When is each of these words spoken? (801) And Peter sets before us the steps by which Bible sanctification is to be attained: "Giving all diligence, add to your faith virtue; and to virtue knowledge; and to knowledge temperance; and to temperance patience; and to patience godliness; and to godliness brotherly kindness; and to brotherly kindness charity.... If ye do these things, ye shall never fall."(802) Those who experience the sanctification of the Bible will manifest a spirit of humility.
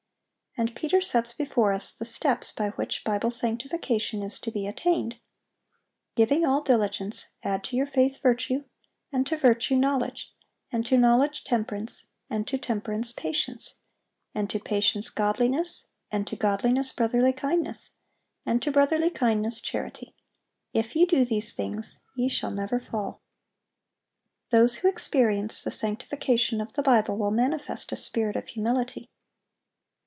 (801) 0.57 0.67
And 0.67 0.75
Peter 0.81 0.99
sets 0.99 1.31
before 1.33 1.71
us 1.71 1.93
the 1.93 2.03
steps 2.03 2.51
by 2.51 2.71
which 2.71 3.05
Bible 3.05 3.31
sanctification 3.31 4.21
is 4.21 4.37
to 4.41 4.51
be 4.51 4.67
attained: 4.67 5.15
"Giving 6.13 6.45
all 6.45 6.61
diligence, 6.61 7.29
add 7.41 7.63
to 7.63 7.77
your 7.77 7.85
faith 7.85 8.21
virtue; 8.21 8.63
and 9.13 9.25
to 9.27 9.37
virtue 9.37 9.77
knowledge; 9.77 10.35
and 10.69 10.85
to 10.87 10.97
knowledge 10.97 11.45
temperance; 11.45 12.07
and 12.29 12.45
to 12.49 12.57
temperance 12.57 13.13
patience; 13.13 13.79
and 14.35 14.49
to 14.49 14.59
patience 14.59 15.09
godliness; 15.09 15.87
and 16.11 16.27
to 16.27 16.35
godliness 16.35 16.91
brotherly 16.91 17.31
kindness; 17.31 17.93
and 18.45 18.61
to 18.61 18.71
brotherly 18.73 19.09
kindness 19.09 19.61
charity.... 19.61 20.17
If 20.73 20.97
ye 20.97 21.05
do 21.05 21.23
these 21.23 21.53
things, 21.53 22.01
ye 22.13 22.27
shall 22.27 22.51
never 22.51 22.81
fall."(802) 22.81 24.49
Those 24.49 24.75
who 24.75 24.89
experience 24.89 25.63
the 25.63 25.71
sanctification 25.71 26.59
of 26.59 26.73
the 26.73 26.83
Bible 26.83 27.17
will 27.17 27.31
manifest 27.31 27.93
a 27.93 27.95
spirit 27.95 28.35
of 28.35 28.49
humility. 28.49 29.09